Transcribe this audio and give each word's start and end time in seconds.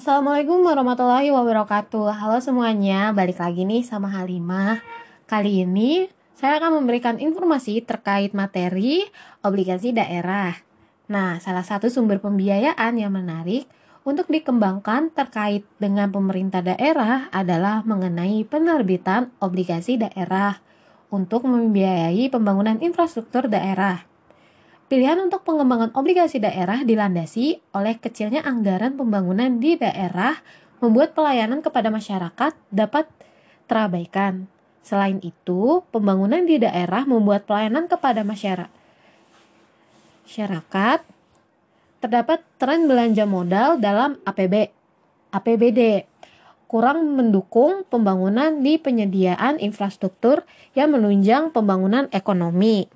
Assalamualaikum 0.00 0.64
warahmatullahi 0.64 1.28
wabarakatuh. 1.28 2.08
Halo 2.08 2.40
semuanya, 2.40 3.12
balik 3.12 3.36
lagi 3.36 3.68
nih 3.68 3.84
sama 3.84 4.08
Halimah. 4.08 4.80
Kali 5.28 5.60
ini 5.60 6.08
saya 6.32 6.56
akan 6.56 6.80
memberikan 6.80 7.20
informasi 7.20 7.84
terkait 7.84 8.32
materi 8.32 9.04
obligasi 9.44 9.92
daerah. 9.92 10.56
Nah, 11.04 11.36
salah 11.44 11.60
satu 11.60 11.92
sumber 11.92 12.16
pembiayaan 12.16 12.96
yang 12.96 13.12
menarik 13.12 13.68
untuk 14.00 14.24
dikembangkan 14.32 15.12
terkait 15.12 15.68
dengan 15.76 16.08
pemerintah 16.08 16.64
daerah 16.64 17.28
adalah 17.28 17.84
mengenai 17.84 18.40
penerbitan 18.48 19.28
obligasi 19.36 20.00
daerah 20.00 20.64
untuk 21.12 21.44
membiayai 21.44 22.32
pembangunan 22.32 22.80
infrastruktur 22.80 23.52
daerah. 23.52 24.09
Pilihan 24.90 25.22
untuk 25.22 25.46
pengembangan 25.46 25.94
obligasi 25.94 26.42
daerah 26.42 26.82
dilandasi 26.82 27.62
oleh 27.78 27.94
kecilnya 28.02 28.42
anggaran 28.42 28.98
pembangunan 28.98 29.62
di 29.62 29.78
daerah 29.78 30.42
membuat 30.82 31.14
pelayanan 31.14 31.62
kepada 31.62 31.94
masyarakat 31.94 32.58
dapat 32.74 33.06
terabaikan. 33.70 34.50
Selain 34.82 35.22
itu, 35.22 35.86
pembangunan 35.94 36.42
di 36.42 36.58
daerah 36.58 37.06
membuat 37.06 37.46
pelayanan 37.46 37.86
kepada 37.86 38.26
masyarakat 38.26 38.70
terdapat 42.02 42.42
tren 42.58 42.90
belanja 42.90 43.30
modal 43.30 43.78
dalam 43.78 44.18
APB, 44.26 44.74
APBD 45.30 46.02
kurang 46.66 47.14
mendukung 47.14 47.86
pembangunan 47.86 48.58
di 48.58 48.74
penyediaan 48.74 49.62
infrastruktur 49.62 50.42
yang 50.74 50.98
menunjang 50.98 51.54
pembangunan 51.54 52.10
ekonomi. 52.10 52.90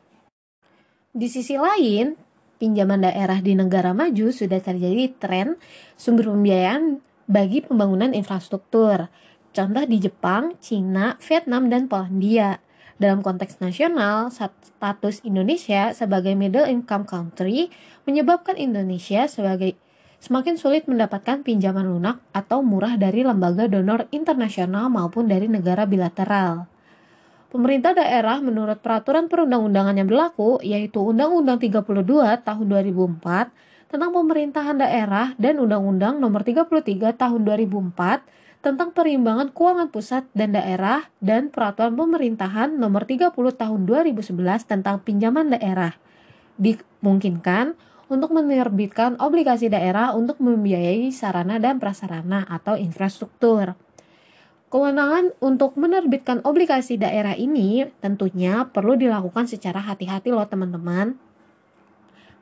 Di 1.15 1.31
sisi 1.31 1.55
lain, 1.55 2.19
pinjaman 2.59 3.07
daerah 3.07 3.39
di 3.39 3.55
negara 3.55 3.95
maju 3.95 4.35
sudah 4.35 4.59
terjadi 4.59 5.15
tren 5.15 5.55
sumber 5.95 6.27
pembiayaan 6.27 6.99
bagi 7.31 7.63
pembangunan 7.63 8.11
infrastruktur. 8.11 9.07
Contoh 9.55 9.87
di 9.87 10.03
Jepang, 10.03 10.59
Cina, 10.59 11.15
Vietnam, 11.23 11.71
dan 11.71 11.87
Polandia. 11.87 12.59
Dalam 12.99 13.23
konteks 13.23 13.63
nasional, 13.63 14.35
status 14.35 15.23
Indonesia 15.23 15.95
sebagai 15.95 16.35
middle 16.35 16.67
income 16.67 17.07
country 17.07 17.71
menyebabkan 18.11 18.59
Indonesia 18.59 19.31
sebagai 19.31 19.79
semakin 20.19 20.59
sulit 20.59 20.91
mendapatkan 20.91 21.47
pinjaman 21.47 21.95
lunak 21.95 22.19
atau 22.35 22.59
murah 22.67 22.99
dari 22.99 23.23
lembaga 23.23 23.71
donor 23.71 24.11
internasional 24.11 24.91
maupun 24.91 25.31
dari 25.31 25.47
negara 25.47 25.87
bilateral. 25.87 26.74
Pemerintah 27.55 27.95
daerah 27.95 28.43
menurut 28.43 28.83
peraturan 28.83 29.31
perundang-undangan 29.31 29.95
yang 29.95 30.11
berlaku, 30.11 30.59
yaitu 30.59 30.99
Undang-Undang 30.99 31.63
32 31.63 31.87
tahun 32.43 32.67
2004 32.67 33.95
tentang 33.95 34.11
pemerintahan 34.11 34.75
daerah 34.75 35.39
dan 35.39 35.63
Undang-Undang 35.63 36.19
nomor 36.19 36.43
33 36.43 37.15
tahun 37.15 37.47
2004 37.47 38.27
tentang 38.59 38.91
perimbangan 38.91 39.55
keuangan 39.55 39.87
pusat 39.87 40.27
dan 40.35 40.51
daerah 40.51 41.07
dan 41.23 41.47
peraturan 41.47 41.95
pemerintahan 41.95 42.75
nomor 42.75 43.07
30 43.07 43.31
tahun 43.31 43.81
2011 43.87 44.35
tentang 44.67 44.99
pinjaman 45.07 45.55
daerah. 45.55 45.95
Dimungkinkan 46.59 47.79
untuk 48.11 48.35
menerbitkan 48.35 49.15
obligasi 49.23 49.71
daerah 49.71 50.11
untuk 50.11 50.43
membiayai 50.43 51.15
sarana 51.15 51.63
dan 51.63 51.79
prasarana 51.79 52.51
atau 52.51 52.75
infrastruktur. 52.75 53.79
Kewenangan 54.75 55.39
untuk 55.39 55.79
menerbitkan 55.79 56.43
obligasi 56.43 56.99
daerah 56.99 57.39
ini 57.39 57.87
tentunya 58.03 58.67
perlu 58.67 58.99
dilakukan 58.99 59.47
secara 59.47 59.79
hati-hati 59.79 60.35
loh 60.35 60.51
teman-teman. 60.51 61.15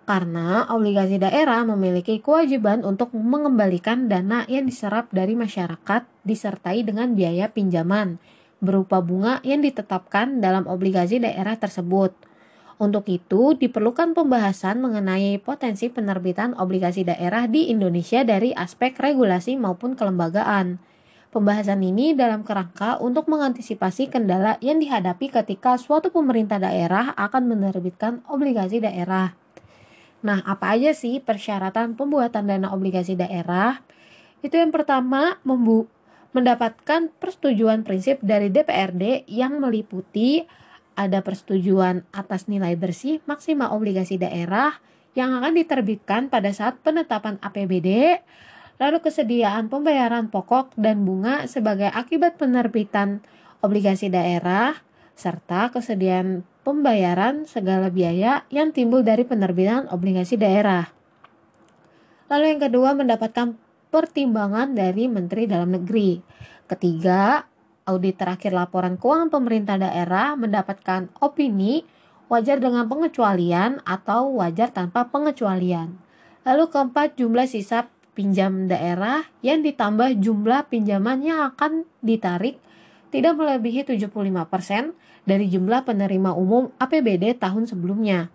Karena 0.09 0.65
obligasi 0.73 1.21
daerah 1.21 1.61
memiliki 1.69 2.25
kewajiban 2.25 2.89
untuk 2.89 3.13
mengembalikan 3.13 4.09
dana 4.09 4.49
yang 4.49 4.65
diserap 4.65 5.13
dari 5.13 5.37
masyarakat 5.37 6.09
disertai 6.25 6.81
dengan 6.81 7.13
biaya 7.13 7.53
pinjaman 7.53 8.17
berupa 8.65 9.05
bunga 9.05 9.45
yang 9.45 9.61
ditetapkan 9.61 10.41
dalam 10.41 10.65
obligasi 10.65 11.21
daerah 11.21 11.61
tersebut. 11.61 12.17
Untuk 12.81 13.13
itu, 13.13 13.53
diperlukan 13.61 14.17
pembahasan 14.17 14.81
mengenai 14.81 15.37
potensi 15.37 15.93
penerbitan 15.93 16.57
obligasi 16.57 17.05
daerah 17.05 17.45
di 17.45 17.69
Indonesia 17.69 18.25
dari 18.25 18.57
aspek 18.57 18.97
regulasi 18.97 19.61
maupun 19.61 20.01
kelembagaan. 20.01 20.81
Pembahasan 21.33 21.81
ini 21.81 22.13
dalam 22.13 22.45
kerangka 22.45 23.01
untuk 23.01 23.25
mengantisipasi 23.25 24.13
kendala 24.13 24.61
yang 24.61 24.77
dihadapi 24.77 25.33
ketika 25.33 25.81
suatu 25.81 26.13
pemerintah 26.13 26.61
daerah 26.61 27.17
akan 27.17 27.57
menerbitkan 27.57 28.21
obligasi 28.29 28.85
daerah. 28.85 29.33
Nah, 30.21 30.45
apa 30.45 30.77
aja 30.77 30.93
sih 30.93 31.25
persyaratan 31.25 31.97
pembuatan 31.97 32.53
dana 32.53 32.69
obligasi 32.77 33.17
daerah? 33.17 33.81
Itu 34.45 34.61
yang 34.61 34.77
pertama, 34.77 35.41
mendapatkan 36.37 37.09
persetujuan 37.17 37.81
prinsip 37.81 38.21
dari 38.21 38.53
DPRD 38.53 39.25
yang 39.25 39.57
meliputi 39.57 40.45
ada 41.01 41.25
persetujuan 41.25 42.05
atas 42.13 42.45
nilai 42.45 42.77
bersih 42.77 43.25
maksimal 43.25 43.73
obligasi 43.73 44.21
daerah 44.21 44.77
yang 45.17 45.33
akan 45.33 45.57
diterbitkan 45.57 46.29
pada 46.29 46.53
saat 46.53 46.77
penetapan 46.85 47.41
APBD, 47.41 48.21
lalu 48.83 48.99
kesediaan 48.99 49.71
pembayaran 49.71 50.27
pokok 50.27 50.75
dan 50.75 51.07
bunga 51.07 51.47
sebagai 51.47 51.87
akibat 51.87 52.35
penerbitan 52.35 53.23
obligasi 53.63 54.11
daerah, 54.11 54.75
serta 55.15 55.71
kesediaan 55.71 56.43
pembayaran 56.67 57.47
segala 57.47 57.95
biaya 57.95 58.43
yang 58.51 58.75
timbul 58.75 59.07
dari 59.07 59.23
penerbitan 59.23 59.87
obligasi 59.87 60.35
daerah. 60.35 60.91
Lalu 62.27 62.59
yang 62.59 62.61
kedua 62.67 62.91
mendapatkan 62.99 63.55
pertimbangan 63.95 64.75
dari 64.75 65.07
Menteri 65.07 65.47
Dalam 65.47 65.79
Negeri. 65.79 66.19
Ketiga, 66.67 67.47
audit 67.87 68.19
terakhir 68.19 68.51
laporan 68.51 68.99
keuangan 68.99 69.31
pemerintah 69.31 69.79
daerah 69.79 70.35
mendapatkan 70.35 71.07
opini 71.23 71.87
wajar 72.27 72.59
dengan 72.59 72.91
pengecualian 72.91 73.79
atau 73.87 74.43
wajar 74.43 74.75
tanpa 74.75 75.07
pengecualian. 75.07 76.03
Lalu 76.43 76.65
keempat, 76.67 77.15
jumlah 77.21 77.47
sisa 77.47 77.87
pinjam 78.13 78.69
daerah 78.69 79.25
yang 79.41 79.65
ditambah 79.65 80.21
jumlah 80.21 80.69
pinjaman 80.69 81.25
yang 81.25 81.41
akan 81.53 81.89
ditarik 82.05 82.61
tidak 83.13 83.37
melebihi 83.37 83.85
75% 83.85 84.97
dari 85.29 85.47
jumlah 85.49 85.85
penerima 85.85 86.33
umum 86.33 86.73
APBD 86.81 87.37
tahun 87.37 87.69
sebelumnya. 87.69 88.33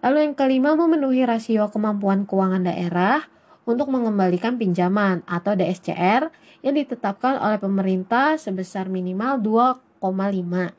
Lalu 0.00 0.30
yang 0.30 0.34
kelima 0.38 0.72
memenuhi 0.78 1.26
rasio 1.26 1.68
kemampuan 1.68 2.24
keuangan 2.24 2.64
daerah 2.64 3.26
untuk 3.68 3.92
mengembalikan 3.92 4.56
pinjaman 4.56 5.20
atau 5.28 5.52
DSCR 5.52 6.32
yang 6.64 6.74
ditetapkan 6.74 7.36
oleh 7.36 7.60
pemerintah 7.60 8.40
sebesar 8.40 8.88
minimal 8.88 9.36
2,5. 10.00 10.72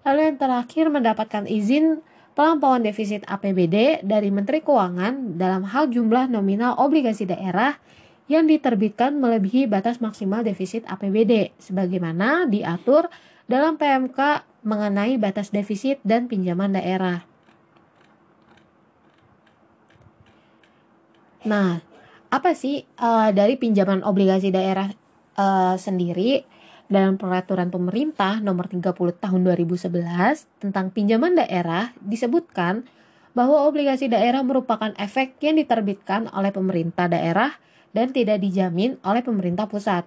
Lalu 0.00 0.20
yang 0.24 0.36
terakhir 0.40 0.84
mendapatkan 0.88 1.44
izin 1.44 2.00
pelampauan 2.40 2.80
defisit 2.80 3.20
APBD 3.28 4.00
dari 4.00 4.32
Menteri 4.32 4.64
Keuangan 4.64 5.36
dalam 5.36 5.60
hal 5.68 5.92
jumlah 5.92 6.24
nominal 6.32 6.72
obligasi 6.80 7.28
daerah 7.28 7.76
yang 8.32 8.48
diterbitkan 8.48 9.20
melebihi 9.20 9.68
batas 9.68 10.00
maksimal 10.00 10.40
defisit 10.40 10.88
APBD 10.88 11.52
sebagaimana 11.60 12.48
diatur 12.48 13.12
dalam 13.44 13.76
PMK 13.76 14.48
mengenai 14.64 15.20
batas 15.20 15.52
defisit 15.52 16.00
dan 16.00 16.32
pinjaman 16.32 16.72
daerah. 16.72 17.28
Nah, 21.44 21.84
apa 22.32 22.56
sih 22.56 22.88
uh, 23.04 23.36
dari 23.36 23.60
pinjaman 23.60 24.00
obligasi 24.00 24.48
daerah 24.48 24.88
uh, 25.36 25.76
sendiri? 25.76 26.48
Dalam 26.90 27.14
peraturan 27.14 27.70
pemerintah 27.70 28.42
nomor 28.42 28.66
30 28.66 28.90
tahun 29.22 29.40
2011 29.46 29.94
tentang 30.58 30.90
pinjaman 30.90 31.38
daerah 31.38 31.94
disebutkan 32.02 32.82
bahwa 33.30 33.62
obligasi 33.62 34.10
daerah 34.10 34.42
merupakan 34.42 34.90
efek 34.98 35.38
yang 35.38 35.54
diterbitkan 35.54 36.26
oleh 36.34 36.50
pemerintah 36.50 37.06
daerah 37.06 37.54
dan 37.94 38.10
tidak 38.10 38.42
dijamin 38.42 38.98
oleh 39.06 39.22
pemerintah 39.22 39.70
pusat. 39.70 40.02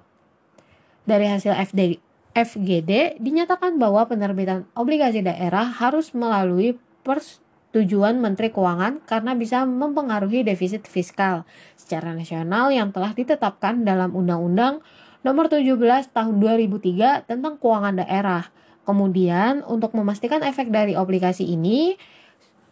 Dari 1.07 1.27
hasil 1.31 1.55
FD, 1.71 2.03
FGD 2.35 3.23
dinyatakan 3.23 3.79
bahwa 3.79 4.03
penerbitan 4.03 4.67
obligasi 4.75 5.23
daerah 5.23 5.67
harus 5.67 6.11
melalui 6.11 6.75
persetujuan 7.07 8.19
Menteri 8.19 8.51
Keuangan 8.51 9.03
karena 9.07 9.31
bisa 9.39 9.63
mempengaruhi 9.63 10.43
defisit 10.43 10.83
fiskal 10.87 11.47
secara 11.79 12.11
nasional 12.11 12.71
yang 12.75 12.91
telah 12.91 13.15
ditetapkan 13.15 13.87
dalam 13.87 14.15
Undang-Undang 14.15 14.83
nomor 15.23 15.47
17 15.47 15.79
tahun 16.11 16.35
2003 16.37 17.25
tentang 17.25 17.55
keuangan 17.57 18.03
daerah. 18.03 18.51
Kemudian 18.83 19.63
untuk 19.63 19.95
memastikan 19.95 20.43
efek 20.43 20.67
dari 20.67 20.99
obligasi 20.99 21.47
ini 21.47 21.95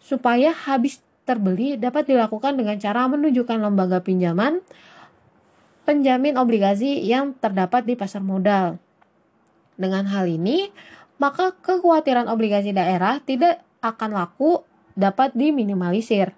supaya 0.03 0.51
habis 0.51 1.00
terbeli 1.24 1.80
dapat 1.80 2.12
dilakukan 2.12 2.59
dengan 2.59 2.75
cara 2.75 3.07
menunjukkan 3.07 3.57
lembaga 3.63 4.03
pinjaman 4.03 4.59
penjamin 5.88 6.38
obligasi 6.38 7.01
yang 7.07 7.33
terdapat 7.39 7.88
di 7.88 7.95
pasar 7.95 8.21
modal. 8.21 8.77
Dengan 9.80 10.06
hal 10.12 10.30
ini, 10.30 10.69
maka 11.18 11.56
kekhawatiran 11.57 12.30
obligasi 12.30 12.75
daerah 12.75 13.18
tidak 13.24 13.63
akan 13.81 14.13
laku 14.13 14.62
dapat 14.94 15.33
diminimalisir. 15.33 16.38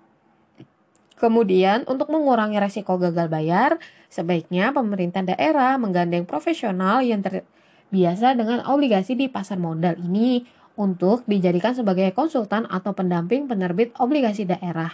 Kemudian, 1.19 1.87
untuk 1.87 2.11
mengurangi 2.11 2.59
resiko 2.59 2.99
gagal 2.99 3.31
bayar, 3.31 3.79
sebaiknya 4.13 4.69
pemerintah 4.69 5.25
daerah 5.25 5.73
menggandeng 5.81 6.29
profesional 6.29 7.01
yang 7.01 7.25
terbiasa 7.25 8.37
dengan 8.37 8.61
obligasi 8.69 9.17
di 9.17 9.25
pasar 9.25 9.57
modal 9.57 9.97
ini 9.97 10.45
untuk 10.77 11.25
dijadikan 11.25 11.73
sebagai 11.73 12.13
konsultan 12.13 12.69
atau 12.69 12.93
pendamping 12.93 13.49
penerbit 13.49 13.89
obligasi 13.97 14.45
daerah. 14.45 14.93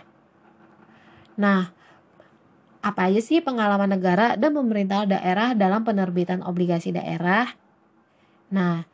Nah, 1.35 1.75
apa 2.79 3.11
aja 3.11 3.19
sih 3.19 3.43
pengalaman 3.43 3.91
negara 3.91 4.39
dan 4.39 4.55
pemerintah 4.55 5.03
daerah 5.03 5.51
dalam 5.51 5.83
penerbitan 5.83 6.39
obligasi 6.47 6.95
daerah? 6.95 7.51
Nah, 8.55 8.87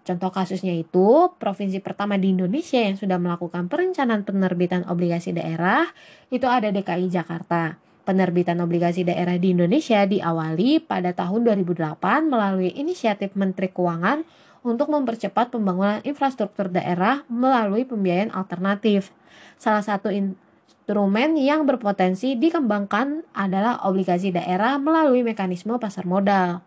Contoh 0.00 0.32
kasusnya 0.32 0.72
itu, 0.74 1.30
provinsi 1.36 1.78
pertama 1.84 2.16
di 2.16 2.32
Indonesia 2.32 2.80
yang 2.80 2.96
sudah 2.96 3.20
melakukan 3.20 3.68
perencanaan 3.68 4.24
penerbitan 4.24 4.88
obligasi 4.88 5.36
daerah 5.36 5.86
itu 6.32 6.48
ada 6.48 6.72
DKI 6.72 7.12
Jakarta. 7.12 7.76
Penerbitan 8.00 8.58
obligasi 8.64 9.04
daerah 9.04 9.36
di 9.36 9.52
Indonesia 9.52 10.08
diawali 10.08 10.80
pada 10.80 11.12
tahun 11.12 11.44
2008 11.44 12.00
melalui 12.26 12.72
inisiatif 12.72 13.36
Menteri 13.36 13.68
Keuangan 13.68 14.24
untuk 14.64 14.92
mempercepat 14.92 15.52
pembangunan 15.52 16.00
infrastruktur 16.04 16.68
daerah 16.72 17.24
melalui 17.28 17.84
pembiayaan 17.84 18.32
alternatif. 18.32 19.12
Salah 19.60 19.84
satu 19.84 20.08
instrumen 20.12 21.36
yang 21.36 21.64
berpotensi 21.68 22.36
dikembangkan 22.36 23.24
adalah 23.36 23.84
obligasi 23.84 24.32
daerah 24.32 24.80
melalui 24.80 25.20
mekanisme 25.20 25.76
pasar 25.76 26.08
modal. 26.08 26.64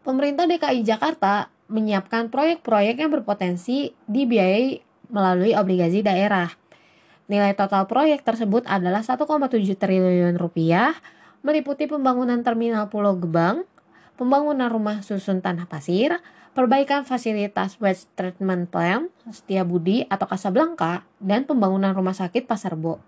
Pemerintah 0.00 0.48
DKI 0.48 0.80
Jakarta 0.86 1.52
menyiapkan 1.70 2.32
proyek-proyek 2.32 2.98
yang 2.98 3.10
berpotensi 3.14 3.94
dibiayai 4.10 4.82
melalui 5.10 5.54
obligasi 5.54 6.02
daerah. 6.02 6.50
Nilai 7.30 7.54
total 7.54 7.86
proyek 7.86 8.26
tersebut 8.26 8.66
adalah 8.66 9.06
1,7 9.06 9.22
triliun 9.78 10.34
rupiah, 10.34 10.98
meliputi 11.46 11.86
pembangunan 11.86 12.42
terminal 12.42 12.90
Pulau 12.90 13.14
Gebang, 13.14 13.62
pembangunan 14.18 14.66
rumah 14.66 14.98
susun 15.06 15.38
tanah 15.38 15.70
pasir, 15.70 16.18
perbaikan 16.58 17.06
fasilitas 17.06 17.78
waste 17.78 18.10
treatment 18.18 18.66
plant 18.74 19.14
Setiabudi 19.30 20.10
atau 20.10 20.26
Kasablanka, 20.26 21.06
dan 21.22 21.46
pembangunan 21.46 21.94
rumah 21.94 22.18
sakit 22.18 22.50
Pasar 22.50 22.74
Bo. 22.74 22.98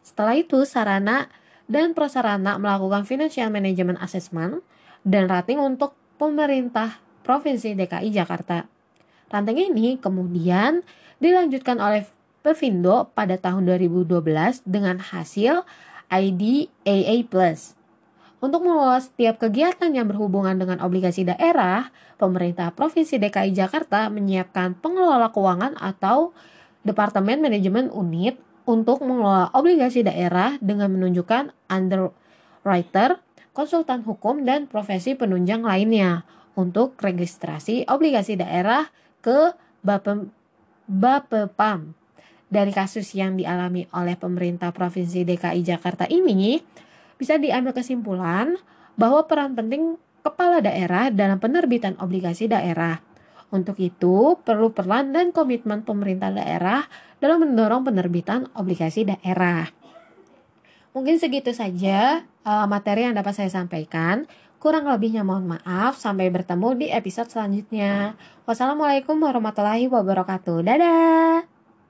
Setelah 0.00 0.40
itu, 0.40 0.64
sarana 0.64 1.28
dan 1.68 1.92
prasarana 1.92 2.56
melakukan 2.56 3.04
financial 3.04 3.52
management 3.52 4.00
assessment 4.00 4.64
dan 5.04 5.28
rating 5.28 5.60
untuk 5.60 5.92
pemerintah 6.16 6.96
Provinsi 7.20 7.76
DKI 7.76 8.08
Jakarta. 8.08 8.64
Ranting 9.28 9.68
ini 9.68 10.00
kemudian 10.00 10.80
dilanjutkan 11.20 11.76
oleh 11.80 12.08
Pevindo 12.44 13.08
pada 13.16 13.40
tahun 13.40 13.64
2012 13.64 14.20
dengan 14.68 15.00
hasil 15.00 15.64
IDAA+. 16.12 17.24
Untuk 18.44 18.60
mengelola 18.60 19.00
setiap 19.00 19.40
kegiatan 19.40 19.88
yang 19.88 20.04
berhubungan 20.04 20.60
dengan 20.60 20.76
obligasi 20.84 21.24
daerah, 21.24 21.88
pemerintah 22.20 22.68
Provinsi 22.76 23.16
DKI 23.16 23.56
Jakarta 23.56 24.12
menyiapkan 24.12 24.76
pengelola 24.76 25.32
keuangan 25.32 25.80
atau 25.80 26.36
Departemen 26.84 27.40
Manajemen 27.40 27.88
Unit 27.88 28.36
untuk 28.68 29.00
mengelola 29.00 29.48
obligasi 29.56 30.04
daerah 30.04 30.60
dengan 30.60 30.92
menunjukkan 30.92 31.56
underwriter, 31.72 33.24
konsultan 33.56 34.04
hukum, 34.04 34.44
dan 34.44 34.68
profesi 34.68 35.16
penunjang 35.16 35.64
lainnya 35.64 36.28
untuk 36.52 37.00
registrasi 37.00 37.88
obligasi 37.88 38.36
daerah 38.36 38.92
ke 39.24 39.56
Bapem, 39.80 40.28
Bapepam. 40.84 42.03
Dari 42.48 42.70
kasus 42.70 43.12
yang 43.16 43.40
dialami 43.40 43.88
oleh 43.96 44.14
pemerintah 44.14 44.70
Provinsi 44.70 45.24
DKI 45.24 45.64
Jakarta 45.64 46.04
ini, 46.06 46.60
bisa 47.16 47.40
diambil 47.40 47.72
kesimpulan 47.74 48.54
bahwa 48.94 49.26
peran 49.26 49.58
penting 49.58 49.98
kepala 50.24 50.64
daerah 50.64 51.12
dalam 51.12 51.36
penerbitan 51.40 51.98
obligasi 52.00 52.48
daerah. 52.48 53.00
Untuk 53.54 53.78
itu, 53.78 54.34
perlu 54.42 54.74
peran 54.74 55.14
dan 55.14 55.30
komitmen 55.30 55.86
pemerintah 55.86 56.32
daerah 56.34 56.86
dalam 57.22 57.46
mendorong 57.46 57.86
penerbitan 57.86 58.50
obligasi 58.58 59.06
daerah. 59.06 59.70
Mungkin 60.94 61.18
segitu 61.18 61.50
saja 61.50 62.22
uh, 62.46 62.66
materi 62.70 63.06
yang 63.06 63.18
dapat 63.18 63.34
saya 63.34 63.50
sampaikan. 63.50 64.26
Kurang 64.62 64.86
lebihnya 64.86 65.26
mohon 65.26 65.44
maaf. 65.44 65.98
Sampai 65.98 66.30
bertemu 66.30 66.68
di 66.78 66.86
episode 66.88 67.28
selanjutnya. 67.28 68.14
Wassalamualaikum 68.46 69.18
warahmatullahi 69.18 69.90
wabarakatuh. 69.90 70.62
Dadah. 70.62 71.53